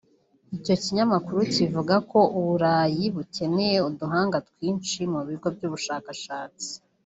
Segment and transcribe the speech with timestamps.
[0.57, 6.69] Icyo kinyamakuru kivuga ko u Burayi bukeneye uduhanga twinshi mu bigo by’ubushakashatsi